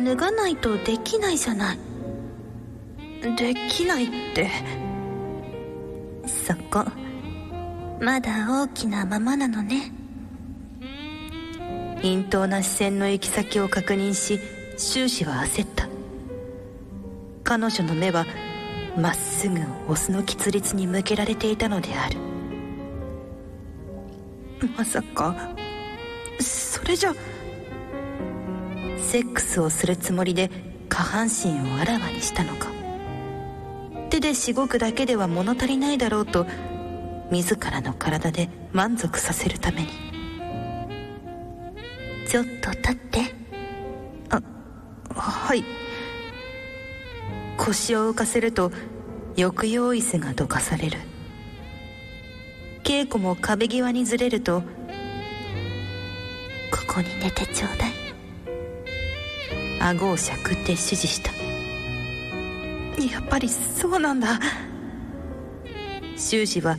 [0.00, 1.78] 脱がないとできないじゃない。
[3.36, 4.50] できないって。
[6.26, 6.84] そこ。
[8.00, 9.92] まだ大きなままなのね。
[12.02, 14.40] 陰頭な視線の行き先を確認し
[14.76, 15.88] 終始は焦った。
[17.44, 18.24] 彼女の目は
[18.96, 22.16] まっすぐオスの喫立に向けられていたのである。
[24.76, 25.34] まさか
[26.38, 27.14] それじゃ
[29.10, 30.52] セックスをするつもりで
[30.88, 32.68] 下半身をあらわにしたのか。
[34.08, 36.46] 手でしごくだけでは物足りないだろうと
[37.32, 39.88] 自らの体で満足させるために。
[42.28, 43.34] ちょっと立って。
[44.28, 44.40] あ
[45.12, 45.64] はい。
[47.56, 48.70] 腰を浮かせると
[49.34, 50.98] 抑揚椅子がどかされる。
[52.84, 54.66] 稽古も壁際にずれるとこ
[56.94, 57.99] こに寝てちょうだい。
[59.80, 61.32] 顎をしゃくって指示した。
[63.02, 64.38] やっぱりそうなんだ。
[66.16, 66.76] 修二は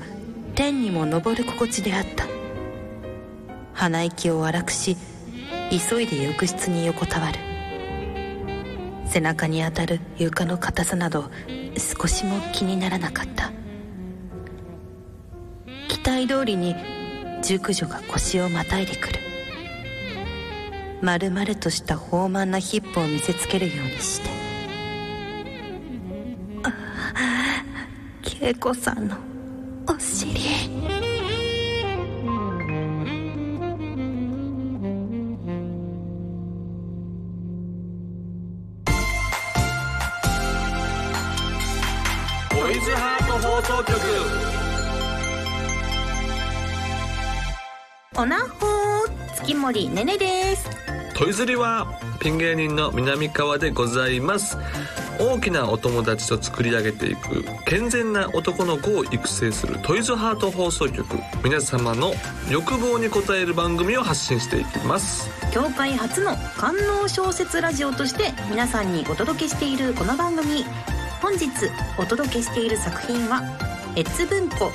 [0.53, 2.25] 天にも昇る心地であった。
[3.73, 4.95] 鼻息を荒くし
[5.89, 7.39] 急いで浴室に横たわる。
[9.07, 11.31] 背中に当たる床の硬さなど
[11.99, 13.51] 少しも気にならなかった。
[15.87, 16.75] 期待通りに
[17.41, 19.30] 熟女が腰をまたいでくる
[21.01, 24.29] 丸々とした豊満なヒップを見せつけるようにして。
[28.43, 29.15] 恵子さんの
[29.87, 30.33] お尻。
[42.49, 43.99] トイズハート放送局。
[48.17, 50.40] おなほー月森ねねです
[51.21, 54.57] トイズリはピン芸人の南川でございます。
[55.19, 61.05] 大きなお友達と作り上げていく健全な男の子を育成するトイズハート放送局。
[61.43, 62.15] 皆様の
[62.49, 65.29] 欲望に応える番組を発信していきます。
[65.53, 70.65] 業界初の官能小説ラジオとして皆さんにお届けしているこの番組。
[71.21, 71.51] 本日
[71.99, 73.43] お届けしている作品は
[73.95, 74.71] 越文庫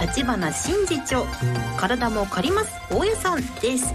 [0.00, 1.24] 立花真嗣著
[1.76, 3.92] 体も借ります大家さんです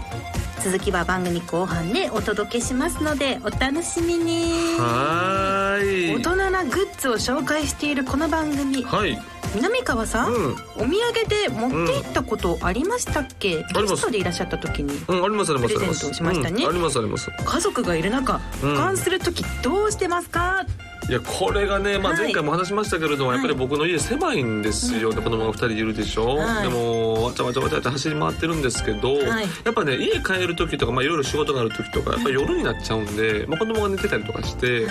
[0.64, 4.78] 続きは番組後半でお届けしますのでお楽しみに。
[4.78, 6.14] はーい。
[6.16, 8.82] 大人なグッズを紹介しているこの番組。
[8.82, 9.20] はい。
[9.54, 10.52] 南川さん、うん。
[10.52, 10.88] お土産
[11.28, 13.82] で持って行ったことありましたっけ、ります。
[13.82, 15.04] ゲストでいらっしゃった時に。
[15.06, 16.00] うんありますありますあります。
[16.00, 16.64] プレゼントをしましたね。
[16.64, 17.30] うんありますあります。
[17.44, 18.70] 家族がいる中うん。
[18.70, 20.64] 保管する時どうしてますか、
[21.08, 22.22] いやこれがね、まあ、はい。
[22.24, 26.62] 前回も話しましたけれども、やっぱり僕の家狭いんですよ、で子供が2人いるでしょ、はい。
[26.62, 29.46] でもわちゃわちゃわちゃって走り回ってるんですけど、はい。
[29.64, 34.86] やっぱね家帰る時とか、まあ、いろいろ仕事がある時とかやっぱり夜になっちゃうんで、まあ、子供が寝てたりとかして、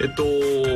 [0.00, 0.24] えっと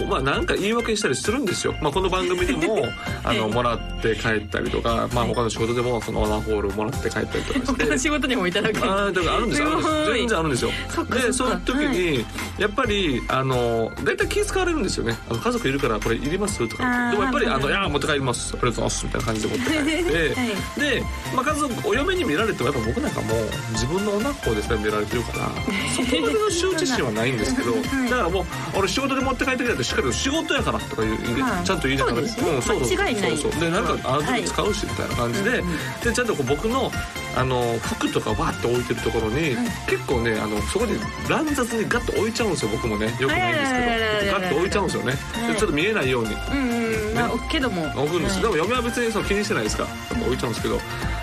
[0.08, 2.84] まあなんか言い訳したりするんですよ、まあ、この番組でも
[3.22, 7.84] あのもらって帰ったりとか、まあ、他の仕事でもそのオナホールもらって帰ったりとかして。
[7.84, 9.68] 他の仕事にもいただくあーだからあるんですよ。
[9.68, 10.18] あるんですすごい。
[10.18, 10.70] 全然あるんですよ。
[11.10, 11.54] でそうそっか。
[11.54, 12.24] いう時に、
[12.58, 15.16] やっぱりあの大体気使われるんですよね。
[15.28, 16.68] あの家族いるからこれいります？
[16.68, 17.10] とか。
[17.10, 18.54] でもやっぱりあのはいいや持って帰ります。
[18.54, 19.06] ありがとうございます。
[19.06, 20.80] みたいな感じで持って帰って、はい。
[20.80, 21.04] で、
[21.34, 28.44] まあ、家族お嫁に見られてもやっぱ僕なんかもう自分の女っ子でさえ見られてるからそこまでの羞恥心はないんですけど、だからもう
[28.78, 31.16] 俺仕事で持って帰ってきたってしっかり仕事やからとか言う
[31.64, 32.58] ちゃんと言いながらそうですね。
[32.58, 32.96] んそうそう。
[32.96, 33.60] そうそう。
[33.60, 35.62] でなんかあの時使うしみたいな感じで、
[36.04, 36.90] でちゃんとこう僕の
[37.36, 40.98] あの服とかわーって置いてるところに、結構ねあのそこに
[41.28, 43.06] 乱雑にガッと置いちゃうんですよ僕もね。
[43.20, 44.32] よくないんですけど。
[44.32, 45.52] ガッと置いちゃうんですよね、はい。
[45.52, 46.34] でちょっと見えないように。
[46.34, 47.14] うんうん。
[47.14, 47.84] まあ置くけども。
[47.96, 48.42] 置くんです、はい。
[48.42, 49.86] でも嫁は別にその気にしてないですか
[50.24, 50.80] 置いちゃうんですけど。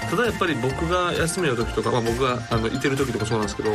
[0.09, 3.71] ただやっぱり僕が休みの時とか、まあ、僕があのいてる時とかそうなんですけど、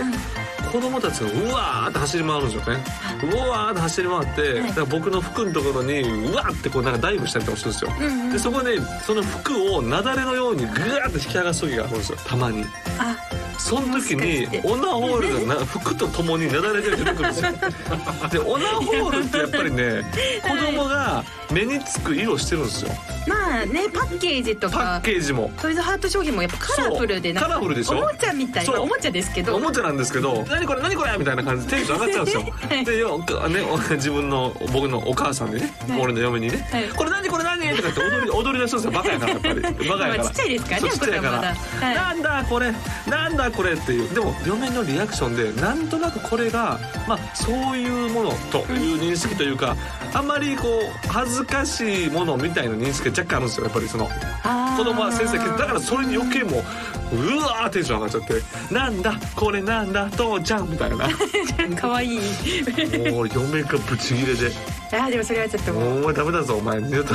[0.72, 2.84] 子供たちがうわーって走り回るんですよね。
[3.22, 7.90] うわーって走り回って、だから僕の服のところにうわーってこうなんかダイブしたりとかするんですよ、
[8.32, 12.18] でそこでその服を雪崩のようにグワーって引き剥がす時があるんですよ。
[12.24, 12.64] たまに。
[12.98, 13.14] あ
[13.62, 17.50] その時にオナホールがな服とともに雪崩で出てくるんですよ。
[18.30, 20.02] でオナホールってやっぱりね
[20.42, 22.90] 子供が目につく色してるんですよ。
[23.28, 25.50] まあねパッケージとパッかケージも。
[25.60, 27.98] トイズハート商品もやっぱカラフルでカラフルでしょ？
[27.98, 29.54] おもちゃみたいなおもちゃですけど。
[29.54, 32.42] おもちゃなんですけど「何これ何これ!」みたいな感じでテンション上がっちゃうんですよ。
[32.68, 33.24] は いでよ、ね、
[33.70, 36.00] お 自分の僕のお母さんにね、はい。
[36.00, 36.88] 俺の嫁にねはい。
[36.88, 38.90] これ何これ何?」とかって踊り踊り出すんですよ。
[38.90, 39.60] バカやからやっぱり。
[39.88, 40.24] バカやから。
[40.24, 41.86] まあちっちゃいですからねそうちっちゃいから、お子さんまだ。
[41.86, 41.94] はい。
[41.94, 42.72] なんだこれ？
[43.06, 44.12] なんだこれっていう。
[44.14, 49.76] でも嫁のリアクションでなんとなくこれがまあそういうものという認識というか、
[50.12, 50.68] あまりこ
[51.04, 53.64] う恥ずかしいものみたいな認識が若干あるんですよ。
[53.64, 54.08] やっぱりその
[54.76, 56.62] 子供は先生だからそれに余計も
[57.12, 58.42] ううわーテンション上がっちゃって
[58.74, 61.08] 「なんだこれなんだ父ちゃん」みたいな。
[61.68, 62.18] も可愛い。
[62.18, 64.52] う嫁がブチギレで
[64.92, 66.12] あーでもそれはちょっと「もう。
[66.12, 67.14] ダメだぞお前二度と」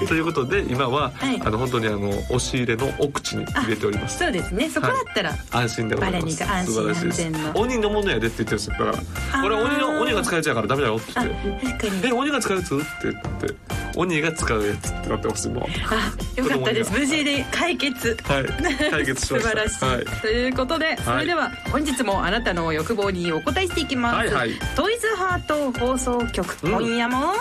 [0.06, 1.40] ということで今は、はい。
[1.42, 4.18] あの本当にあの押し入れの奥地に入れております。
[4.18, 4.68] そうですね。
[4.68, 6.44] そこだったら、安心でございます。
[6.44, 8.98] 安心安全の鬼のものやでって言ってるんですよだか
[9.32, 13.54] らこれは鬼の鬼が使えちゃうからダメだよって言あってえ鬼が使うやつって言って
[13.96, 16.92] 鬼が使うやつってなってますもうあよかったです。
[16.92, 18.16] 無事で解決。
[18.22, 18.44] はい。
[18.90, 19.48] 解決しました。
[19.48, 20.20] 素晴らしい、はい。
[20.20, 24.52] ということでそれでは本日もあなたの欲望にお答えしていきます、はいはい。
[24.76, 27.34] トイズハート放送局、うん今夜も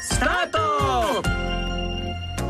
[0.00, 0.58] スタート！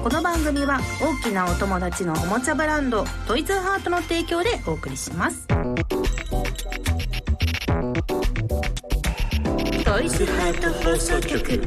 [0.02, 5.46] この番組は大きなお友達のおもちゃブランドトイズハートの提供でお送りします。
[5.46, 5.54] ト
[10.02, 11.62] イズハート放送局。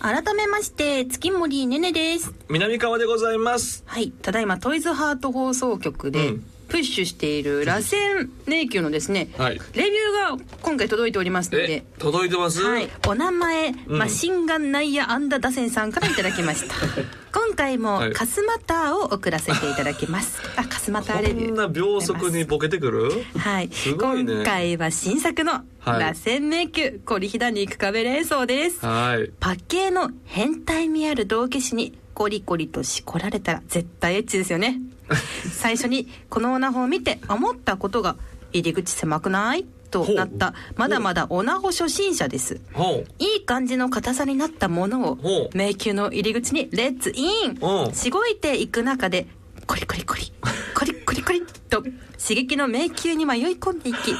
[0.00, 2.34] 改めまして月森ねねです。
[2.50, 3.84] 南川でございます。
[3.86, 9.60] はい、ただいまトイズハート放送局でうんプッシュしている螺旋迷宮のですね、はい。
[9.74, 11.84] レビューが今回届いておりますのえで。
[11.98, 13.76] 届いてます、はい、お名前、ん。
[13.88, 16.74] マシンガンナイヤアンダ打線さんからいただきました。
[17.38, 18.12] 今回もはい。
[18.14, 20.40] カスマターを送らせていただきます。
[20.56, 21.48] あカスマターレビュー。
[21.48, 23.22] こんな秒速にボケてくる？
[23.36, 24.32] はい、すごいね。
[24.36, 26.00] 今回は新作のはい。
[26.00, 28.84] 螺旋迷宮コリヒダ肉壁連想です。
[28.86, 29.30] はい。
[29.40, 34.80] パッケーの変態味ある道化師にコリコリとしこられたら絶対エッチですよね
[35.52, 38.16] 最初にこのオナホを見て思ったことが
[38.52, 39.66] 入り口狭くない？
[39.90, 42.60] となったまだまだオナホ初心者です。
[42.72, 47.58] ほいい感じの硬さになったものを迷宮の入り口にレッツイン。
[47.60, 47.90] う。
[47.90, 49.26] んしごいていく中で
[49.66, 50.32] コリコリコリ
[50.74, 54.14] コリコリコリと刺激の迷宮に迷い込んでいき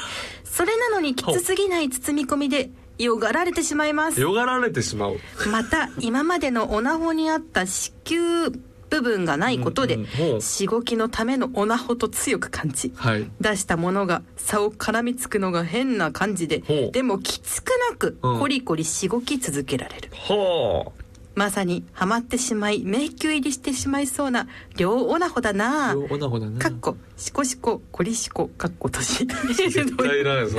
[0.44, 4.19] それなのにきつすぎない包み込みでよがられてしまいます。
[4.19, 5.17] うよがられてしまう。
[5.50, 8.50] また今までのオナホにあった子宮
[8.93, 9.99] 部分がないことで、
[10.41, 13.31] しごきのためのオナホと強く感じはい。
[13.41, 16.62] 出したものが差を絡みつくのが変な感じで
[16.93, 18.39] でもきつくなくうん。
[18.41, 20.93] コリコリしごき続けられる、ほ
[21.34, 24.46] まさにハマってしまい迷宮入りしてしまいそうな
[24.76, 25.94] 両オナホだな。
[25.94, 26.58] うおなほだな。
[26.58, 30.58] かっこしこしこコリしこかっことし絶対いらないぞ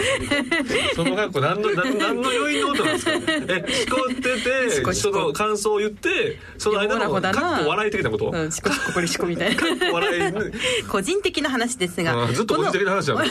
[0.95, 3.11] その格好何の何何の余韻の音なんですか
[3.67, 5.11] えしこっててしこしこ。
[5.13, 9.91] その感想を言ってその間のかっこ笑い的なこと、うん、しこしこコリしこみたいな。
[9.91, 10.33] 笑い。
[10.87, 13.23] 個人的な話ですがあずっと個人的な話だな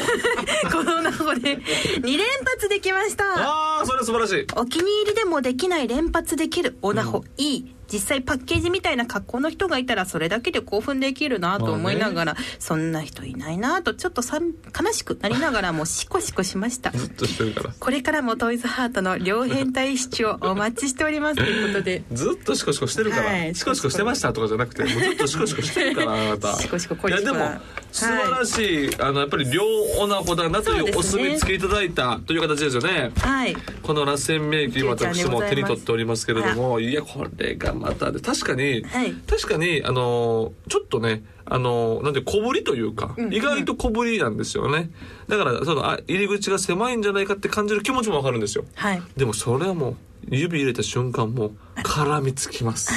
[0.70, 3.24] このオナホで2連発できました。
[3.24, 4.46] ああそれは素晴らしい。
[4.56, 16.90] お気に入りでもできない連発できるオナホ、いい実際パッケージみたいな格好の人がいたらそれだけで興奮できるなと思いながら、そんな人いないなとちょっとさん悲しくなりながらもシコシコしました。
[16.90, 17.74] ずっとしてるから。
[17.78, 22.04] これからもトイズハートの両変態視聴お待ちしておりますということで。
[22.12, 23.54] ずっとシコシコしてるから、はい。
[23.54, 26.54] シコシコしてましたとかじゃなくてもうずっとシコシコしてるからあなた。
[26.54, 27.44] シコシココリいやでも
[27.90, 29.62] 素晴らしい、あのやっぱり両
[29.98, 33.10] オナホだなといそうお墨付けいただいたという形ですよね。
[33.18, 33.56] はい。
[33.82, 36.92] この螺旋迷宮私も手に取っておりますけれどもあい。
[36.92, 39.12] やこれがまたで確かに、はい。
[39.26, 44.90] 確かにあのちょっとねあのなんで小ぶりというか、うん意外と小ぶりなんですよね。
[45.28, 48.64] だからそのあ入り口が狭いんじゃないかって感じる気持ちもわかるんですよ。
[48.74, 49.02] はい。
[49.16, 49.96] でもそれはもう
[50.30, 52.92] 指入れた瞬間もう絡みつきます。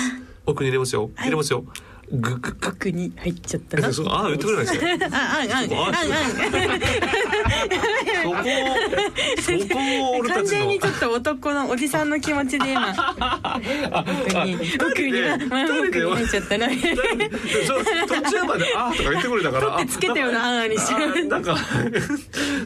[0.46, 1.10] 奥に入れますよ。
[1.16, 1.62] 入れますよ。
[1.62, 1.74] グッ
[2.12, 3.88] グッグッ奥に入っちゃったな。
[3.88, 4.82] えそうああ言ってくれないですよ。
[5.12, 5.76] あああああそこ
[8.32, 8.36] を
[9.42, 9.80] そこ
[10.14, 13.00] を俺完全にちょっと男のおじさんの気持ちで今奥
[14.42, 16.76] に奥に入っちゃったな途
[18.32, 20.92] 中まで「あ」とか言ってくれたからつけたようなあーにし
[21.28, 21.56] なんか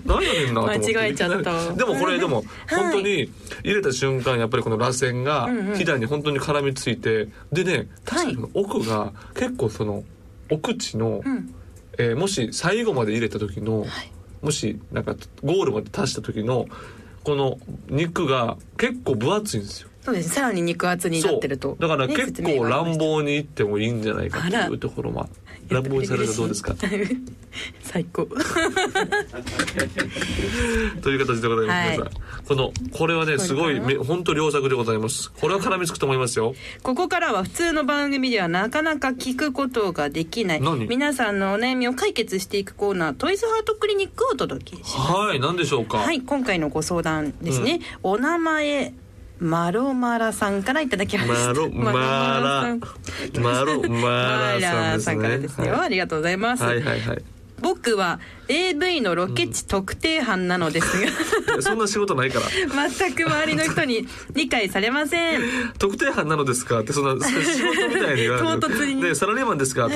[0.05, 3.31] 何やねんな間違えちゃったでもこれでも本当に
[3.63, 10.03] 入れた瞬間やっぱりこの螺旋がうんうんひだに本当に絡みついてでね確かに奥が結構その
[10.51, 11.53] お口の、うん。
[11.97, 13.85] えーもし最後まで入れた時の、
[14.41, 16.67] もしなんかゴールまで達した時の
[17.23, 17.57] この
[17.89, 19.89] 肉が結構分厚いんですよ。
[20.01, 20.29] そうです。
[20.29, 21.75] さらに肉厚になってると。
[21.79, 25.29] だからね結構乱暴にいってもいいんじゃないかってあらいうところも
[25.69, 26.75] 乱暴にされるとどうですか？
[27.83, 28.27] 最高。
[31.01, 32.45] という形でございます、はい皆さん。
[32.47, 35.31] このこれはねすごいめ本当良作でございます。
[35.31, 36.55] これは絡みつくと思いますよ。
[36.83, 40.61] ここからは普通の番組ではなかなか聞くことができない。
[40.61, 40.87] 何？
[40.87, 44.97] 皆さんのお悩みを解決していくコーナートイズハートクリニックをお届けします。
[44.97, 45.97] はい何でしょうか？
[45.99, 48.93] はい今回のご相談ですね、お名前
[49.39, 51.47] マロマラさんからいただきました。
[51.47, 52.61] マロマラ。
[52.61, 52.79] さん。
[53.41, 57.23] マロマラさんからですよ、はありがとうございます、はいはいはい。
[57.61, 58.19] 僕は
[58.49, 61.07] AV のロケ地特定班なのですが、い
[61.57, 62.47] やそんな仕事ないから。
[62.89, 65.41] 全く周りの人に理解されません。
[65.77, 68.59] 特定班なのですかってそんな仕事みたいに言われる。
[68.59, 68.95] 唐突に。
[68.95, 69.95] ねサラリーマンですかと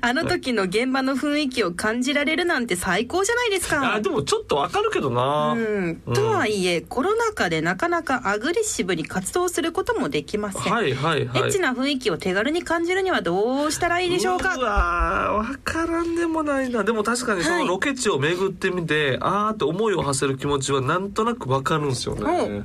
[0.00, 3.94] あの時の現場の雰囲気を感じられるなんて最高じゃないですか。
[3.94, 11.42] あでもちょっとわかるけどな、うん、とはいえ、コロナ禍でなかなかアグレッシブに活動することもできません、はいはいエはい。
[11.44, 14.56] ッチな雰囲気を手軽に感じるにはどうしたらいいでしょうか？
[14.56, 16.84] うわーわからんでもないな。
[16.84, 17.64] でも確かにそはい。
[17.64, 22.64] のロケ地を巡ってみて、あーって思いを馳せる気持ちはなんとなくわかるんですよね。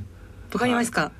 [0.52, 1.12] わかりますか、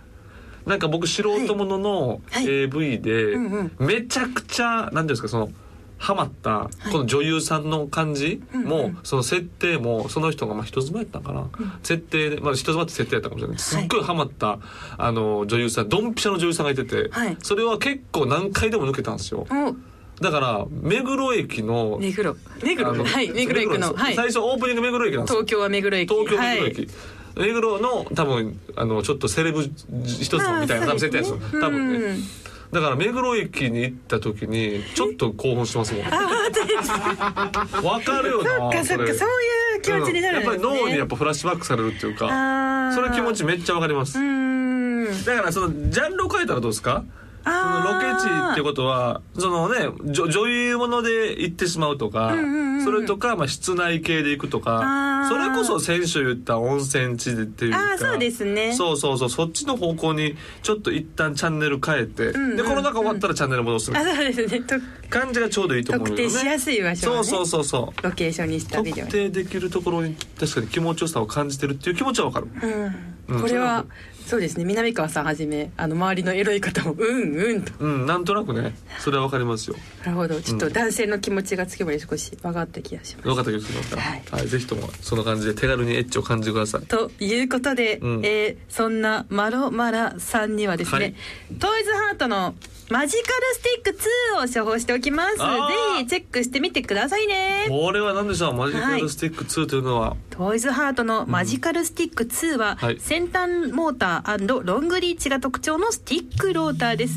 [0.66, 2.48] なんか僕素人もののはい。
[2.48, 5.50] AV でうんめちゃくちゃ何ていうんですかその
[5.98, 11.46] ハマったこの女優さんの感じもその設定もその人がまあ人妻やったんかな。
[11.82, 13.58] 設定でまあ人妻って設定やったかもしれない。
[13.58, 14.58] すっごいハマった
[14.96, 17.36] あの女優さんドンピシャの女優さんがいててはい。
[17.42, 19.46] それは結構何回でも抜けたんですよ。
[19.50, 19.76] お
[20.20, 22.36] だから目黒駅の目黒。
[22.62, 23.04] 目黒。
[23.04, 25.40] はい目黒行くの最初オープニング目黒駅なんですよ。
[25.40, 26.12] 東京は目黒駅。
[26.12, 26.70] 東京目黒はい。
[26.72, 26.88] 駅、
[27.36, 32.18] 目黒の多分あのちょっとセレブ一つのみたいな多分設定ですよ多分ね。
[32.70, 36.04] だから目黒駅に行った時にちょっと興奮してますもん。
[37.84, 39.14] わかるよなそっかそっかれ。
[39.14, 40.52] そういう気持ちになるね、うん。
[40.52, 44.18] やっぱり脳にやっぱフラッシュバックされるっていうかそれ気持ちめっちゃわかります。
[45.24, 47.04] だからそのジャンルを変えたらどうですか？
[47.44, 55.28] そのロケ地ってことはそのね女女優もので行ってしまうとか、んうんうんそれとか、まあ、室内系で行くとあかー。
[55.28, 58.72] それこそ先週言った温泉地でっていうかあーそうですね。
[58.72, 64.60] そうそうそうそっちの方向にちょっと一旦チャンネル変えて、んうんでコロナ禍終わったらチャンネル戻すあそうですね。
[64.62, 64.76] と
[65.10, 66.22] 感じがちょうどいいと思うよね。
[66.22, 68.02] 特定しやすい場所をねそうそうそうそう。
[68.02, 72.48] ロケーションにしたビデオ特定できるところに確かに気持ちよさを感じてるっていう気持ちはわかる、
[73.28, 73.84] うん、これは
[74.30, 74.64] そうですね。
[74.64, 77.72] 南川さんはじめあの周りのエロい方もうんうんと。
[77.80, 78.76] うんなんとなくね。
[79.00, 79.76] それはわかりますよ。
[80.04, 80.40] なるほど。
[80.40, 83.28] ちょっと男性の気持ちがつけば少し分かった気がします。
[83.28, 84.00] よかったですよか？
[84.00, 84.22] はい。
[84.30, 86.86] はい、ぜひともその感じで手軽にエッチを感じてください。
[86.86, 88.20] ということで、うん。
[88.24, 91.14] えーそんなマロマラさんにはですね、はい。
[91.58, 92.54] トイズハートの
[92.90, 94.00] マジカルスティック
[94.50, 95.36] 2を処方しておきます。
[95.36, 95.44] ぜ
[95.98, 97.66] ひチェックしてみてくださいね。
[97.68, 98.54] これは何でしょう？
[98.54, 102.98] マジカルスティック2というのは、トイズハートのマジカルスティック2は、はい。
[102.98, 107.14] 先端モーターロングリーチが特徴のスティックローターです。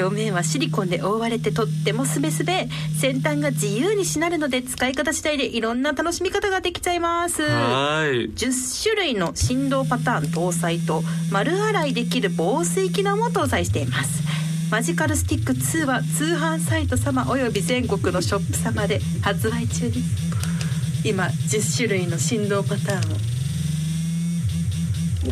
[0.00, 2.66] 表面はシリコンで覆われてとってもスベスベ
[2.98, 7.42] 先端が自由にしなるので使い方次第でいろんな楽しみ方ができちゃいます。
[7.42, 8.30] はーい。
[8.32, 14.24] 10種類の振動パターン搭載と丸洗いできる防水機能も搭載しています
[14.70, 23.34] マジカルスティック2は通販サイト様および全国のショップ様で発売中です今10種類の振動パターンを。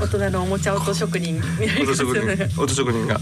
[0.05, 1.41] 大人のおもちゃ音職人。
[1.81, 2.61] 音職人。
[2.61, 3.19] 音職人が。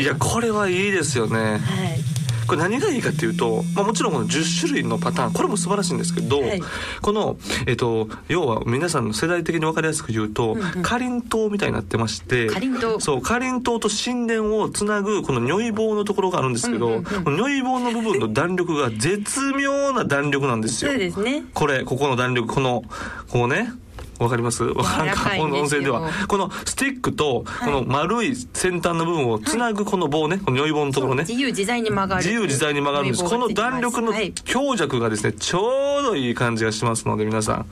[0.00, 1.36] いやこれはいいですよね。
[1.36, 6.62] はいこれ何がいいかっていうと、まあ、もちろんこの10種類のパターンこれも素晴らしいんですけど、はい。
[7.00, 7.36] この、
[7.66, 13.00] えっと要は皆さんの世代的に分かりやすく言うと、かりんとうみたいになってましてかりんとう。
[13.00, 20.90] そうかりんとうと神殿をつなぐこの如意棒のところがあるんですけど、この如意棒の部分の弾力が絶妙な弾力なんですよ。
[20.90, 21.44] そうですね。
[21.54, 22.82] これここの弾力この
[23.28, 23.72] ここね
[24.18, 24.64] わかります？
[24.64, 26.10] わからんかこかいんでは。
[26.28, 31.24] このスティックとこの丸い先端の部分をつなぐこの棒ねこの如意棒のところね。
[31.28, 32.22] 自由自在に曲がる。
[32.22, 33.24] 自由自在に曲がるんです。
[33.24, 34.32] この弾力のはい。
[34.32, 37.66] 強弱がですねちょうどいい感じがしますので皆さん。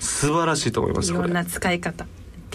[0.00, 1.24] 素晴らしいと思いますこれ。
[1.24, 2.06] だいろんな使い方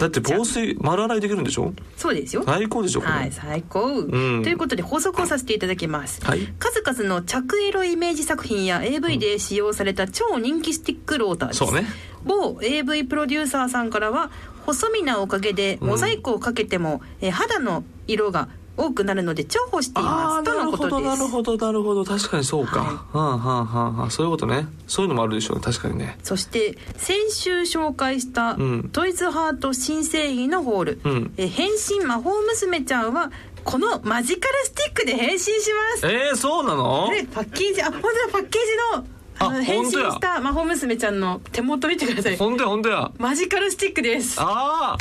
[0.07, 1.74] って防水丸洗いできるんでしょ？
[1.98, 2.43] そうですよ。
[2.45, 4.10] 最高でしょはい、最高、ん。
[4.43, 6.48] ということで補足をさせていただきます、はい。
[6.60, 11.86] 数々の着エロイメージ作品や AV で使用された超人気スティックローターです、そうね。
[12.24, 14.31] 某 AV プロデューサーさんからは
[14.65, 18.48] 細身なおかげでモザイクをかけても、えー肌の色が
[18.81, 20.43] 多くなるので重宝していあます。
[20.43, 20.89] とあなるほのことです。
[20.91, 22.05] どなるほどなるほど。
[22.05, 22.88] 確かにそうか、はい。
[22.88, 24.67] はあはあはあはあそういうことね。
[24.88, 25.63] そういうのもあるでしょうね。
[25.63, 26.17] 確かにね。
[26.23, 28.89] そして先週紹介したうん。
[28.91, 31.33] トイズハート新製品のホール、うん。
[31.38, 33.31] えー変身魔法娘ちゃんは
[33.63, 35.50] このマジカルスティックで変身し
[35.93, 36.07] ます。
[36.07, 37.09] えー、そうなの？
[37.11, 38.13] でパッケージあ本当だ。
[38.31, 38.61] パッケー
[39.00, 42.38] ジの変身した魔法娘ちゃんの手元見てください。
[42.38, 43.11] ほんとやほんとや。
[43.17, 44.39] マジカルスティックです。
[44.39, 44.97] ああ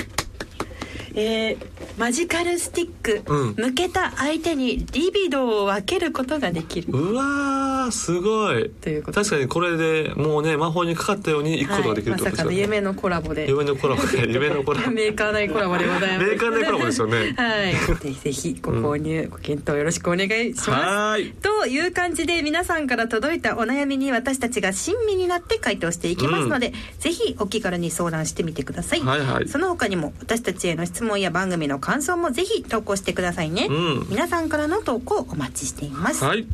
[1.15, 3.55] えーマジカルスティック、うん。
[3.57, 6.89] 向けた相手にリビドを分けることができる。
[6.93, 8.71] うわーすごい。
[8.71, 9.21] ということ。
[9.21, 13.49] 確かにこれでもうね魔法にかかったように行くことができるってはい、まさかことですよね、の夢のコラボで。
[13.49, 14.91] 夢のコラボで夢のコラボ。
[14.93, 17.35] メーカー内コラボでございますメーカー内コラボですよね。
[17.37, 17.73] はい。
[17.73, 20.71] ぜひぜひご購入、ご検討よろしくお願いします。
[20.71, 21.33] はーい。
[21.43, 29.49] という感じで皆さんから届いたお悩みに私たちが親身になって回答していきますので、ぜひお気軽に相談してみてください、はいはい。
[29.49, 34.07] その他にも私たちへの質問や番組の感想もぜひ投稿してくださいね、うん。
[34.09, 36.47] 皆さんからの投稿お待ちしています、はい。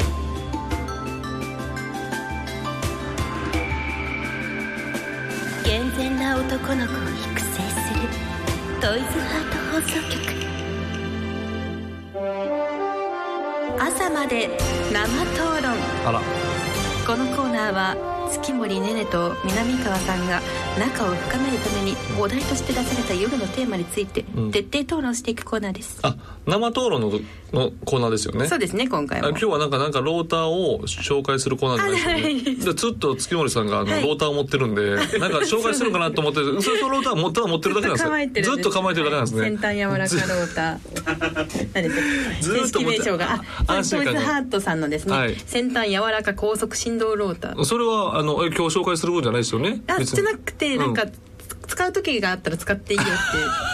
[6.26, 6.96] な男の子を
[7.32, 8.00] 育成する
[8.80, 10.16] トイズハート放送局。
[13.78, 14.50] 朝まで
[14.92, 15.76] 生討論。
[16.06, 16.20] あら。
[17.06, 17.94] このコーナーは
[18.36, 20.40] 月森ねねと南川さんが
[20.78, 24.50] 仲を深めるためにお題として出された夜のテーマについてうん。
[24.50, 26.16] 徹底討論していくコーナーです、あ
[26.46, 27.10] 生討論の
[27.52, 28.48] のコーナーですよね。
[28.48, 32.64] そうですね今回もあ今日はなんかなんかローターを紹介するコーナーじゃないですよね。
[32.64, 34.02] でずっと月森さんがあの、はい。
[34.02, 38.54] ローターを持ってるんで、なんか紹介するかなと思って、 それとローター持ったら持ってるだけなんですよ。
[38.56, 39.42] ずっと構えてるだけなんですね。
[39.42, 41.68] 先端柔らかローター。
[41.74, 41.90] 何で
[42.40, 43.40] すず正式名称が。
[43.66, 49.82] あ安心感がトイズハートさんのですね、はい先端柔らか高速振動ローターそれはあのえ今日紹介する分じゃないですよね？
[49.86, 51.12] あじゃなくてなんか、うん
[51.66, 53.06] 使う時があったら使っていいよっ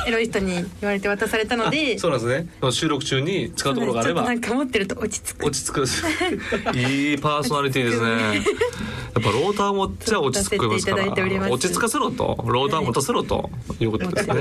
[0.05, 1.95] て エロい人に言われて渡されたので。
[1.97, 2.73] あそうなんですね。
[2.73, 4.23] 収録中に使うところがあれば。
[4.23, 5.47] なんか持ってると落ち着く。
[5.47, 5.83] 落ち着く。
[6.77, 8.09] いいパーソナリティですね。
[8.11, 10.97] やっぱローター持っちゃ落ち着くますから。
[11.05, 11.53] 持たせていただいております。
[11.53, 12.43] 落ち着かせろと。
[12.47, 13.51] ローター持たせろと。
[13.79, 14.35] いうことですね。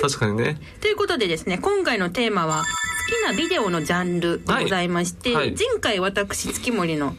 [0.00, 0.58] 確かにね。
[0.80, 5.46] ということでですね今回のテーマは好きなビデオのジャンルでございまして、はい。
[5.48, 5.54] はい。
[5.56, 7.14] 前回私月森のうん。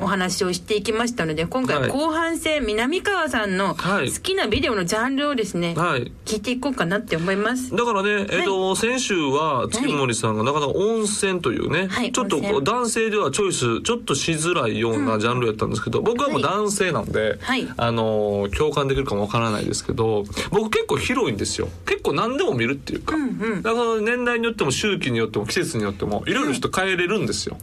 [0.00, 4.12] お話をしていきましたので今回後半戦南川さんのはい。
[4.12, 6.12] 好きなビデオのジャンルをですね、はい。
[6.24, 7.74] 聞いていこうかなって思います。
[7.74, 12.12] だからね、えっ、と、先週は月森さんがなかなか温泉というね、はい。
[12.12, 17.68] ちょっと男性ではチョイスちょっとしづらいようなジャンルやったんですけど、僕はもう男性なんで、はい。
[17.76, 21.68] あのー共感できるかもわからないですけど、僕結構広いんですよ。
[21.86, 23.14] 結構何でも見るっていうか、
[23.62, 27.58] だから年代によっても周期によっても季節によってもいろいろちょっと変えれるんですよ。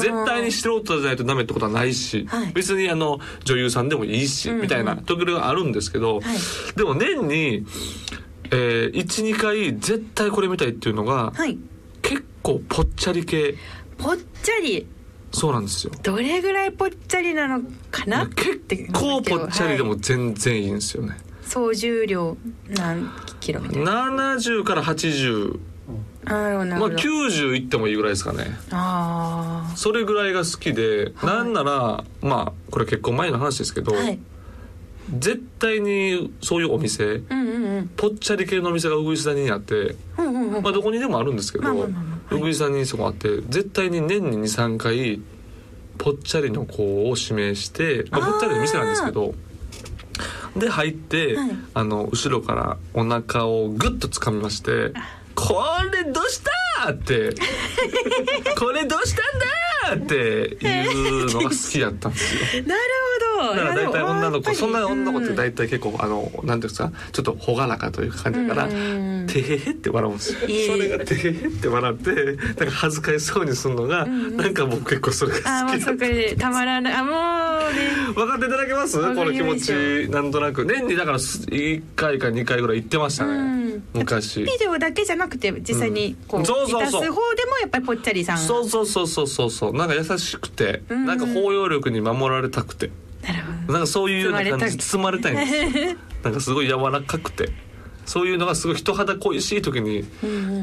[0.00, 2.52] 絶対に素人じゃないとダメってことはないし、はい。
[2.52, 4.62] 別にあの女優さんでもいいし、うんうん。
[4.62, 6.76] みたいなところがあるんですけど、はい。
[6.76, 7.66] でも年に、
[8.50, 11.58] えー、12回絶対これ見たいっていうのが、はい。
[12.02, 13.54] 結構ぽっちゃり系。
[13.98, 14.86] ぽっちゃり。
[15.30, 15.92] そうなんですよ。
[16.02, 21.16] どれぐらいぽっちゃりなのかな結構ぽっちゃりでも全然いいんですよね。
[21.42, 22.36] 総重量
[22.68, 24.06] 何キロみたいな。
[24.08, 25.58] 70から80、
[26.28, 28.58] まあほど、90いってもいいぐらいですかね。
[28.70, 34.18] あそれぐらいが好きで、なんならまあこれ結婚前の話ですけど、あはい。
[35.16, 37.90] 絶対にそういうお店うんうんうん。
[37.96, 40.62] ぽっちゃり系のお店がうぐいす谷にあって、うんうんうん。
[40.62, 42.34] まあ、どこにでもあるんですけど、まあまあまあまあ。
[42.34, 45.20] うぐいす谷にそこあって絶対に年に23回
[45.96, 49.34] ぽっちゃりの子を指名して、まあ、ぽっちゃりの店なんですけど
[50.56, 51.50] で入って、はい。
[51.74, 54.92] あの後ろからお腹をグッと掴みまして
[55.38, 56.40] 「これどうし
[56.84, 57.34] た?」って
[58.58, 62.62] 「これどうしたんだ?」っていうのが好きだったんですよ。
[62.66, 62.80] なる
[63.38, 63.54] ほど。
[63.56, 68.72] だから大体女の子そんな女の子って体大体結構あのなんていうんですかちょっと朗らかという感じだからうん。
[68.72, 70.38] うんうん「てへへ」って笑うんですよ。
[70.40, 70.46] そ
[70.82, 76.94] れが「てへへ」って笑ってなんか恥ずかしそうにするのがなんか僕結構それが好きだそこでたまらない。
[76.94, 77.12] あも
[77.70, 78.12] うね。
[78.14, 78.98] 分かっていただけます？
[78.98, 80.64] この気持ちなんとなく。
[80.66, 83.32] 年にだから1回か2回ぐらい行ってましたね。
[83.32, 83.57] うん
[83.92, 84.40] 昔。
[84.40, 86.66] ビデオだけじゃなくて実際にこう、出す方
[87.00, 87.14] でも
[87.60, 88.38] やっぱりぽっちゃりさん。
[88.38, 89.74] そうそうそうそうそうそう。
[89.74, 90.94] なんか優しくてう。
[90.94, 92.90] んなんか包容力に守られたくて。
[93.22, 93.72] なるほど。
[93.72, 95.78] なんかそういうような感じで包まれたいんです。
[95.78, 97.50] よ なんかすごい柔らかくて。
[98.08, 100.02] そういうのがすごい人肌恋しい時に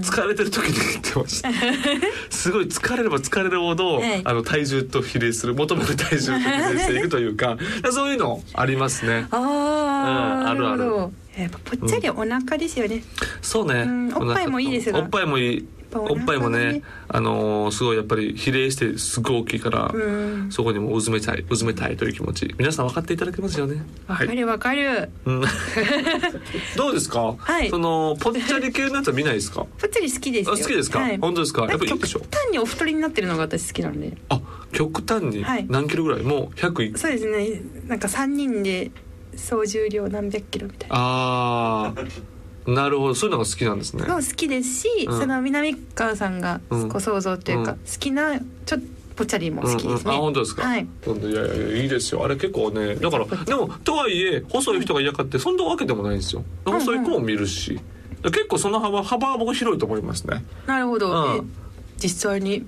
[0.02, 1.50] 疲れてる時に言ってました。
[2.32, 4.22] すごい疲れれば疲れるほど、はい。
[4.24, 7.58] あの体重と比例する求める体重と比例していくというか
[7.92, 9.28] そういうのありますね。
[9.30, 10.92] ああ、うんあるある
[11.38, 13.04] やっぱぽっちゃりお腹ですよね、
[13.42, 14.14] そうね、うん。
[14.16, 15.00] おっぱいもいいですが。
[15.00, 15.68] おっぱいもいい。
[15.92, 20.52] ぱおっぱいもねあのーすごいやっぱり比例してすごい大きいから、うん。
[20.52, 22.54] そこにもうずめたいうずめたいという気持ち。
[22.58, 23.82] 皆さん分かっていただけますよね？
[24.08, 25.10] はわかい、るわかる。
[25.26, 25.42] うん。
[26.76, 27.70] どうですか、はい。
[27.70, 29.66] そのぽっちゃり系のやつは見ないですか？
[29.80, 30.54] ぽっちゃり好きですよ。
[30.54, 31.00] あ好きですか？
[31.00, 31.18] はい。
[31.18, 31.62] 本当ですか？
[31.68, 32.20] やっぱいいでしょ？
[32.20, 34.18] 極端にお太りになってるのが私好きなんで。
[34.30, 34.42] あ
[34.74, 35.66] 極端にはい。
[35.70, 37.62] 何キロぐらい、もう100いそうですね。
[37.88, 38.92] なんか3人で
[39.38, 40.96] 総重量何百キロみたいな。
[40.98, 41.94] あ
[42.68, 43.16] あなるほど。
[43.16, 44.04] そういうのが好きなんですね。
[44.06, 45.20] 好きですし、うん。
[45.20, 46.88] その南川さんがうん。
[46.88, 47.78] ご想像というか、うん。
[47.78, 50.10] 好きなちょっとぽっちゃりも好きですね、うんうん。
[50.10, 50.88] あ本当ですか、はい。
[51.06, 52.26] 本当いやいやいやいいですよ。
[52.26, 56.44] あれ結構ねだからでもとはいえ細い人が嫌かってそんなわけでもないんですよ。
[56.66, 57.80] 細い子も見るし、
[58.24, 60.44] 結構その幅幅は僕広いと思いますね。
[60.66, 61.38] なるほど、うん。
[61.38, 61.42] え
[61.98, 62.66] 実際に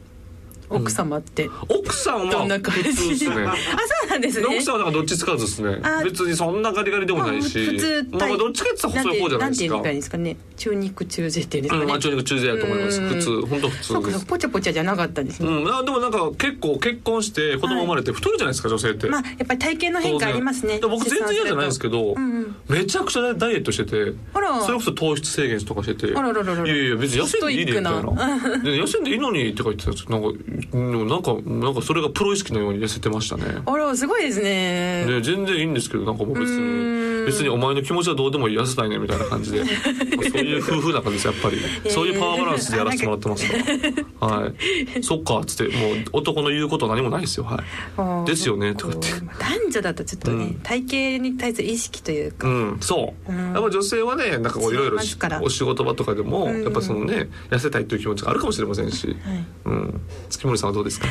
[0.70, 2.84] 奥様って、奥さんどんなは感じ？
[2.84, 3.46] ですね。
[3.46, 4.48] あそうなんですね。
[4.48, 5.80] 奥さんはだからどっちつかずですね。
[5.84, 6.04] あ。
[6.04, 7.58] 別にそんなガリガリでもないし。
[7.58, 9.66] まあ普通まあどっちかって言ったら細い方じゃないですか。
[9.66, 13.02] んて言ったらいいんですかね中肉中背っていうんですかね、うんまあ中肉中背やと思います。
[13.02, 13.10] うん。
[13.10, 14.20] 普通本当普通です。
[14.20, 19.08] かぽちゃぽちゃじゃなかったんですね、うん、あでもなんか結構結婚して子供生まれて太るじゃないですか女性って。
[19.08, 20.80] まあやっぱり体型の変化ありますね。
[20.82, 24.14] 僕全然嫌じゃないんですけど、うんうんめちゃくちゃダイエットしてて
[24.66, 27.92] それこそ糖質制限とかしてていやいや別に痩せんでいいねみたいな。
[27.92, 33.62] 痩せんでいいのにとか言ってたんですなんかうんなんかなんかそれがプロ意識のように痩せてましたね。
[33.66, 35.06] あらすごいですね。
[35.06, 39.66] ね全然いいんですけどなんかもう別に別にお前の気持ちはどうでもいい痩せたいねみたいな感じで。
[39.66, 41.58] そういう夫婦仲ですやっぱり。
[41.92, 43.58] そういうパワーバランスでやらせてもらってますか
[44.22, 44.52] ら は
[44.96, 45.04] い。
[45.04, 47.46] そっかっつってもう男の言うこと何もないですよ。
[47.46, 47.64] は
[48.26, 48.28] い。
[48.28, 49.26] ですよねとか言って。
[49.38, 50.54] 男女だとちょっとね、うん。
[50.64, 50.82] 体
[51.18, 53.38] 型に対する意識というか、うん、そう、うん。
[53.54, 54.98] やっぱ女性はねなんかこういろいろ
[55.42, 56.64] お仕事場とかでも、うん。
[56.64, 59.18] やっぱそのね痩せたいという気持ちがあるかもしれませんし、はい。
[59.66, 61.08] うん、月森さんはどうですか？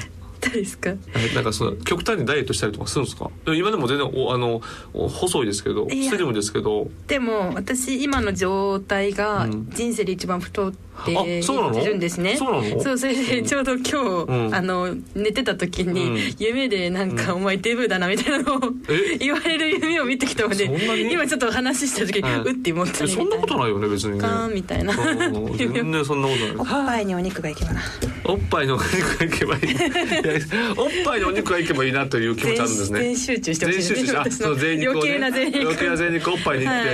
[0.47, 0.91] どうですか？
[1.15, 3.31] えなんかその極端にダイエットしたりとかするんですか？
[3.55, 4.61] 今でも全然おあの
[4.95, 6.89] お細いですけどスリムですけど。
[7.07, 9.71] でも私今の状態がうん。
[9.71, 10.73] 人生で一番太っ
[11.05, 12.81] ているんですね、そうなの？
[12.83, 13.97] そうそれでちょうど今日、
[14.29, 14.55] うん。
[14.55, 16.19] あの寝てた時に、うん。
[16.39, 19.19] 夢でなんか、お前デブだなみたいなのをえ？
[19.19, 20.65] 言われる夢を見てきたので
[21.11, 24.19] 今ちょっと話した時に、はいうって思ったえそんなこといないよね別にね。
[24.21, 24.95] ガーンみたいな。
[24.95, 25.57] うん。
[25.57, 27.83] 全然そんなこと おっないぱいにお肉がいけばな。
[28.25, 29.63] おっぱいのお肉がいけばいい
[30.77, 33.01] おっぱいのお肉がいけばいいなという気持ちあるんですね。
[33.01, 36.88] 全集中してほしい全集中あ私のそう全肉を、ね、余計な全肉余計な全肉おっぱいにいって、はい。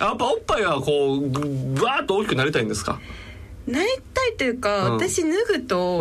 [0.00, 1.40] やっぱおっぱいはこうぐ
[1.74, 3.00] ぐわーっと大きくなりたいんですか？
[3.66, 4.92] なりたいというか、うん。
[4.94, 5.98] 私脱ぐと、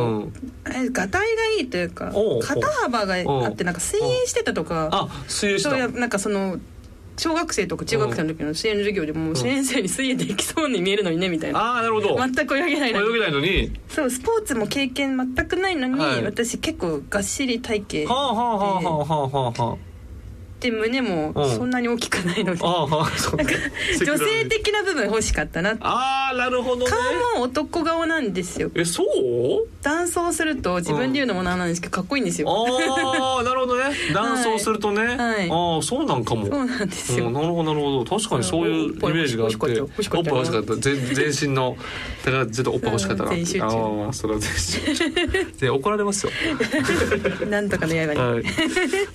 [0.65, 0.73] うん。
[0.73, 5.88] えがたいがいいというか肩幅があってなんか水泳してたとかあ水泳した。
[5.89, 6.60] なんかその
[7.17, 12.17] 小学生とか中学生の時の水泳の授業でもう先生に水泳できそうに見えるのにねみたいな、ああなるほど。
[12.17, 13.10] 全く泳げないのに。
[13.10, 13.73] 泳げないのに。
[13.89, 16.23] そうスポーツも経験全くないのに、はい。
[16.23, 19.77] 私結構がっしり体型はあはあはあはあはあは
[20.60, 21.50] で胸もうん。
[21.56, 26.91] そんなに大きくないので、あああはあそう女性的な部分欲しかったなああなるほどね。
[26.91, 28.72] 顔も男顔なんですよ。
[28.76, 29.67] えそう？
[29.84, 33.84] 男装すると自分で言うのもなんなんですけどかっこいいんですよ、ああなるほどね。
[34.13, 35.50] 男装するとね、はい。
[35.50, 36.48] ああそうなんかも。
[36.48, 38.17] そうなんですよ、うんなるほどなるほど。
[38.17, 39.58] 確かにそういうイメージがあって。
[39.58, 41.78] うんおっぱい欲しかった全全身の
[42.26, 43.30] だから絶対おっぱい欲しかったな。
[43.32, 45.08] ああそれは全集中。
[45.60, 46.32] で怒られますよ。
[47.50, 48.43] なんとかの刃に、はい。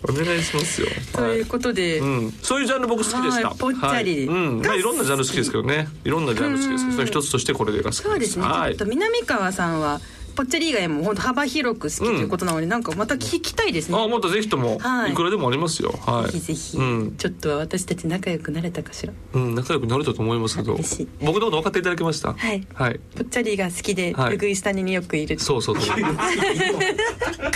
[0.08, 0.88] お願いしますよ。
[1.12, 3.48] ということで、うん、そういうジャンル僕好きでした。
[3.48, 5.88] はいぽっちゃりはいうん、まあいろんなジャンル好きですけどね。
[6.04, 8.02] いろんなジャンル好きですけど、その一つとしてこれが好きです。
[8.02, 8.86] そうですね、はいちょっと。
[8.86, 10.00] 南川さんは
[10.34, 15.92] ぽっちゃり以外も本当幅広く好きということなので、なんかまた聞きたいですねあ、またぜひともはいいくらでもありますよ。
[16.06, 16.32] はい。
[16.32, 19.12] ぜひぜひ、うん、ちょっとは私たち仲良くなれたかしら？
[19.34, 22.32] うん、仲良くなれたと思いますけど嬉しい、僕のこと分かっていただけました？
[22.32, 23.00] はいはい。
[23.16, 25.98] ぽっちゃりが好きで、はいうぐい下によくいるそうそうそう。
[25.98, 26.02] い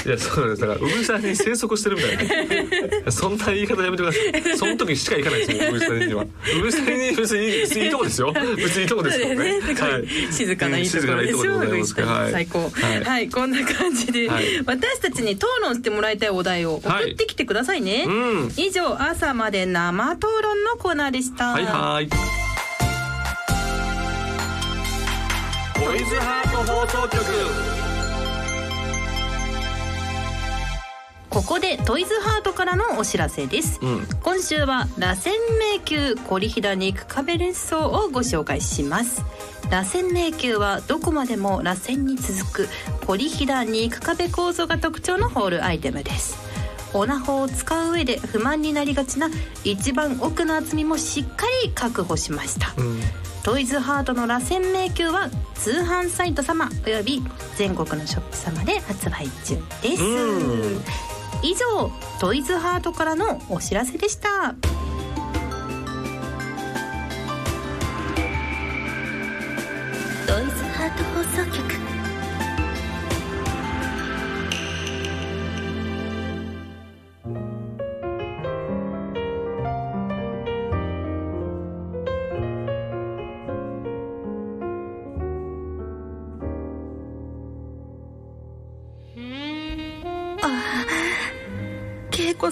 [0.09, 0.61] や、そうなんです。
[0.63, 3.11] だから、ウグイさんに生息してるみたいな。
[3.13, 4.19] そんな言い方やめてくださ
[4.53, 4.57] い。
[4.57, 6.23] その時しか行かないですよ、ウグイさんには。
[6.25, 8.33] ウグイさんに別にいいとこですよ。
[8.57, 9.61] 別にいいとこですよね。
[9.61, 18.53] すごい静かないいところですはい最高は、はいいこんな感じで、はい私たちに討論してもらいたいお題を送ってきてくださいね、うん。
[18.57, 22.09] 以上朝まで生討論のコーナーでしたはいはい。
[25.75, 27.86] トイズハート放送局。
[31.47, 34.07] ここでトイズハートからのお知らせです、うん。
[34.21, 39.23] 今週は螺旋迷宮コリヒダ肉壁列層をご紹介します。
[39.71, 42.69] 螺旋迷宮はどこまでも螺旋に続く
[43.07, 46.37] コリヒダ肉壁構造が特徴のホールアイテムです。
[46.95, 49.31] オナホを使う上で不満になりがちな
[49.63, 53.01] 一番奥の厚みもしっかり確保しました、うん。
[53.45, 57.23] トイズハートの螺旋迷宮は通販サイト様および
[57.55, 60.03] 全国のショップ様で発売中です。
[60.03, 60.81] うん
[61.43, 64.55] 以上トイズハートからのお知らせでした。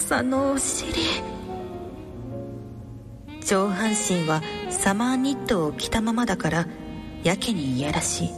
[0.05, 1.01] さんのお尻。
[3.43, 6.67] 上半身はサマーニットを着たままだから
[7.23, 8.29] やけにいやらしい。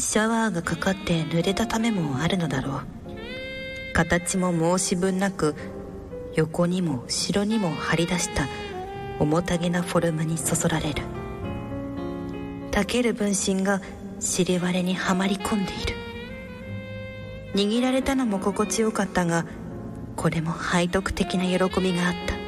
[0.00, 2.86] シャワーがかかって濡れたためもあるのだろう。
[3.94, 5.56] 形も申し分なく
[6.36, 8.46] 横にも後ろにも張り出した
[9.18, 11.02] 重たげなフォルムにそそられる。
[12.70, 13.82] たける分身が
[14.20, 15.97] 尻割れにはまり込んでいる。
[17.54, 19.46] 握られたのも心地よかったが
[20.16, 22.38] これも背徳的な喜びがあった。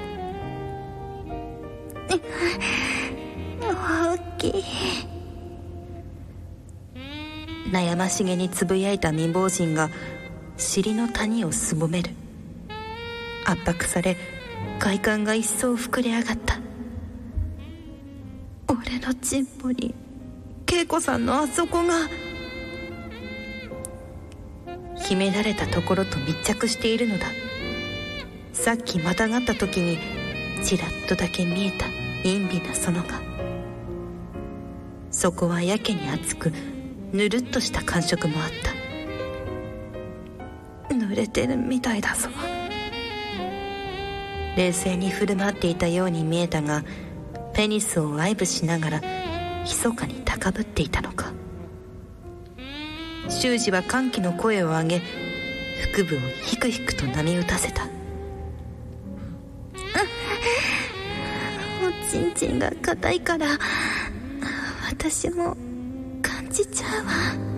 [3.63, 4.65] 大きい。
[7.71, 9.91] 悩ましげにつぶやいた貧乏人が
[10.57, 12.11] 尻の谷をすぼめる。
[13.47, 14.17] 圧迫され
[14.79, 16.59] 快感が一層膨れ上がった。
[18.69, 19.95] 俺のチンポに
[20.67, 21.95] 恵子さんのあそこが
[25.11, 27.27] 秘められたところと密着しているのだ。
[28.53, 29.99] さっきまたがった時に
[30.63, 31.87] ちらっとだけ見えた。
[32.23, 33.21] 陰微な園が。
[35.11, 36.53] そこはやけに熱く
[37.13, 38.51] ぬるっとした感触もあっ
[40.89, 40.95] た。
[40.95, 42.29] 濡れてるみたいだぞ。
[44.57, 46.85] 冷静に振る舞っていたように見えたが
[47.53, 49.03] ペニスを愛撫しながら
[49.65, 51.33] 密かに高ぶっていたのか。
[53.29, 55.03] 修二は歓喜の声を上げ
[55.93, 57.89] 腹部をひくひくと波打たせた。
[61.83, 63.47] おちんちんが硬いから
[64.89, 65.57] 私も
[66.23, 67.50] 感じちゃうわ。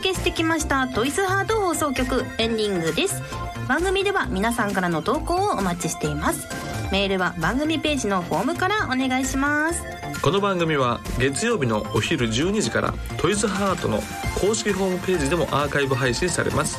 [0.00, 3.22] 届けしてきましたトイズハート放送局エンディングです。
[3.68, 6.48] 番組では皆さんからの投稿をお待ちしています。
[6.90, 9.82] メールは番組ページのフォームからお願いします。
[10.22, 14.00] この番組は月曜日のお昼12時からトイズハートの
[14.40, 16.78] 公式ホームページでもアーカイブ配信されます。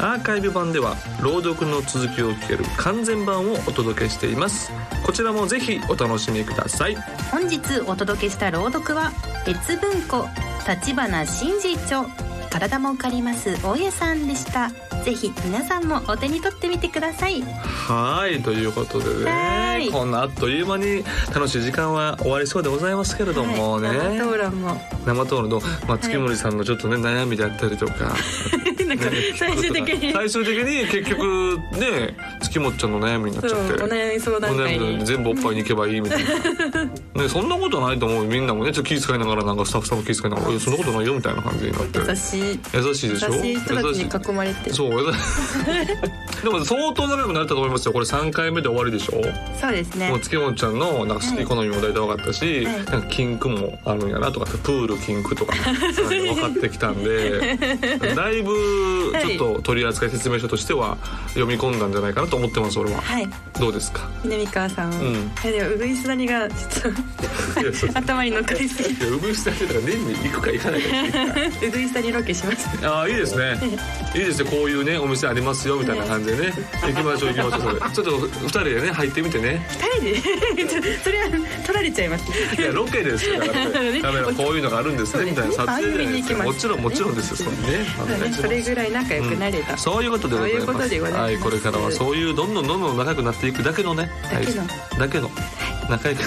[0.00, 4.72] アーカイブ版では朗読の続きを聞ける完全版をお届けしています。
[5.06, 6.96] こちらもぜひお楽しみください。
[7.30, 9.12] 本日お届けした朗読は
[9.46, 10.26] 別文庫
[10.66, 13.62] 立花真治著体も借ります。
[13.62, 14.70] 大家さんでした。
[15.04, 17.42] ぜひ皆さんもお手に取ってみてください。
[17.42, 19.86] はいということではい。
[19.86, 21.02] ねこんなあっという間に
[21.34, 24.18] 楽しい時間は終わりそうでございますけれどもね、はい。
[24.18, 24.80] 生討論も。
[25.06, 28.14] 生討論の、まあ、月森さんのちょっとね、悩みであったりとか。
[28.90, 29.04] なんか
[29.38, 30.12] 最終的に。
[30.12, 33.82] 最終的に結局ね月森ちゃんの悩みになっちゃって。
[33.82, 35.04] お悩み相お談会に。
[35.06, 36.84] 全部おっぱいに行けばいいみたいな。
[37.22, 38.72] ねそんなことないと思うみんなもね。
[38.72, 41.98] ちょっと気遣いながらなんかスタッフさんも気遣いながらそんなことないよみたいな感じになって。
[42.00, 42.60] 優しい。
[42.74, 43.34] 優しいでしょ？
[43.34, 44.72] 優しい人たちに囲まれて。
[44.72, 45.14] そう優し
[46.40, 47.92] いでも相当長くなったと思いますよ。
[47.92, 49.22] これ3回目で終わりでしょ？
[49.60, 50.08] そうですね。
[50.08, 52.76] もう月本ちゃんのなんか好き好みも大体分かったし、はい。
[52.76, 57.56] なんかキンクもあるんやなとかプールキンクとか分かってきたんで
[58.14, 60.96] だいぶちょっと取扱説明書としては
[61.34, 63.00] 読み込んだんじゃないかなと思ってます俺は。
[63.02, 63.28] はい。
[63.58, 64.08] どうですか？
[64.24, 64.94] 南川さん、ん。
[64.94, 64.96] い
[65.44, 70.86] やでもうぐいす谷がちょっと頭に乗っかりすぎうぐいすだけだから年に行くか行かないか
[71.66, 73.58] うぐいす谷ロケしましたああいいですね。
[74.14, 76.52] いいですねこういうねお店ありますよみたいな感じでね。
[76.82, 77.90] 行きましょう行きましょうそれ。
[77.90, 79.66] ちょっと二人でね入ってみてね。
[80.00, 80.98] 二人で？
[80.98, 82.60] それは取られちゃいます。
[82.60, 83.68] いやロケですよだから。
[83.80, 85.30] ねカメラこういうのがあるんですね。
[85.30, 86.34] みたいな撮影じゃないです。
[86.34, 87.86] もちろんもちろんですよそれね。
[88.02, 90.66] お願いしますそれぐらい仲良くなれば、そういうことでございます。
[90.66, 91.22] そういうことでございます。
[91.22, 94.10] はい、これからはそういうどんどんどんどん仲良くなっていくだけのね。
[94.32, 94.60] だけの。
[94.62, 94.66] は
[94.96, 95.30] い、だけの。
[95.88, 96.20] 仲良く。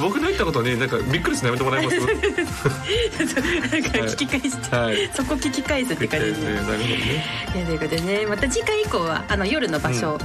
[0.00, 1.98] 僕の言ったことになんかびっくりするのやめてもらえます？
[1.98, 2.08] なん
[3.82, 5.08] か聞き返して、はい。
[5.14, 7.24] そこ聞き返すって感じで、ねなるほどね。
[7.52, 10.18] ということでねまた次回以降はあの夜の場所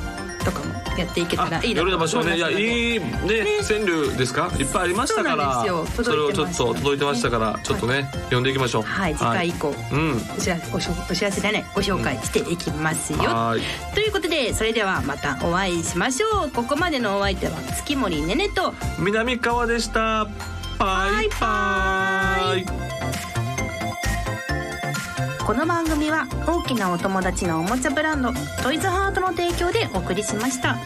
[0.51, 2.37] とかもやっていけたらいいなと夜の場所ね。
[2.37, 3.05] いや思いいいね。
[3.67, 4.51] 川柳ですか？
[4.57, 5.63] いっぱいありましたから。
[5.63, 8.83] それをちょっと届いてましたからちょっとね読んでいきましょう。
[8.83, 10.17] はい次回以降、うん。
[10.37, 10.79] お知らせお
[11.15, 13.61] 知らせじゃないご紹介していきますよ、はい。
[13.93, 16.49] ということでそれではまたお会いしましょう。
[16.51, 18.73] ここまでのお相手は月森ねねと。
[18.99, 20.27] 南川でした。
[20.77, 23.38] バイバイ
[25.49, 28.29] この番組は大きなお友達のおもちゃブランド
[28.61, 30.77] トイズハートの提供でお送りしました。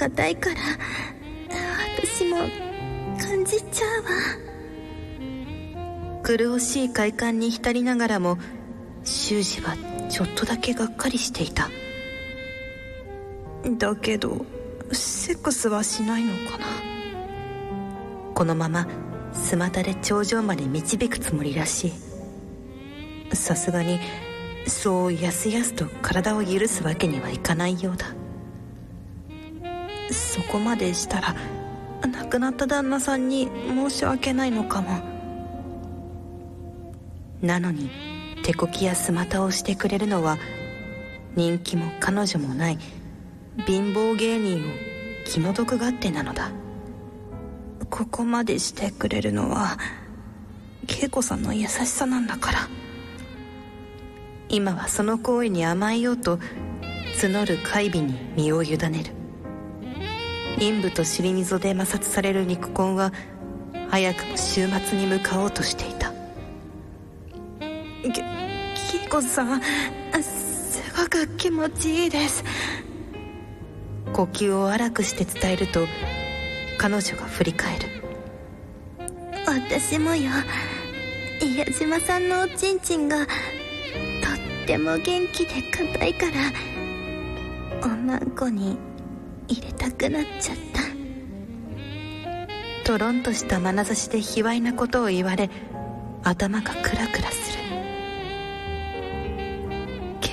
[0.00, 0.56] 硬いから
[1.98, 2.38] 私も
[3.18, 4.08] 感じちゃうわ。
[6.22, 8.38] 苦しい快感に浸りながらも
[9.04, 9.76] 修二は
[10.08, 11.68] ちょっとだけがっかりしていた。
[13.76, 14.46] だけど
[14.90, 16.64] セックスはしないのかな。
[18.34, 18.88] このまま
[19.34, 21.92] スマタで頂上まで導くつもりらしい。
[23.36, 24.00] さすがに
[24.66, 28.14] そうやすやすと体を許すわけにはいかないようだ
[30.12, 31.34] そこまでしたら
[32.02, 35.10] 亡くなった旦那さんに申し訳ないのかも。
[37.42, 37.90] なのに
[38.42, 40.38] 手こきやスマタをしてくれるのは
[41.36, 42.78] 人気も彼女もない
[43.66, 44.60] 貧乏芸人を
[45.26, 46.50] 気の毒がってなのだ。
[47.88, 49.76] ここまでしてくれるのは
[50.88, 52.58] 恵子さんの優しさなんだから。
[54.48, 56.38] 今はその行為に甘えようと
[57.20, 59.19] 募る怪美に身を委ねる。
[60.60, 63.12] 陰部と尻溝で摩擦される肉根は
[63.88, 66.12] 早くも週末に向かおうとしていた。
[68.02, 68.22] け
[68.90, 69.62] キコさん
[70.22, 72.44] すごく気持ちいいです。
[74.12, 75.86] 呼吸を荒くして伝えると
[76.78, 77.88] 彼女が振り返る。
[79.46, 80.30] 私もよ
[81.56, 86.52] 矢島さんのおちんちんがとっても元気で硬いから
[87.82, 88.76] おまんこに
[89.50, 90.80] 入れたくなっちゃった。
[92.84, 95.50] とろんとした眼差しで卑猥なことを言われ
[96.22, 97.60] 頭がクラクラする。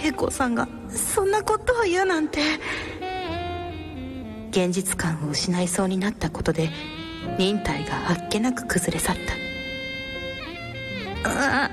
[0.04, 2.40] 恵子さんがそんなことを言うなんて。
[4.50, 6.72] 現実感を失いそうになったことで
[7.38, 9.16] 忍耐があっけなく崩れ去っ
[11.24, 11.30] た。
[11.30, 11.67] ああ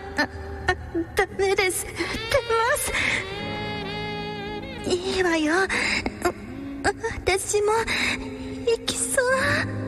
[7.36, 7.72] 私も
[8.64, 9.83] 行きそう。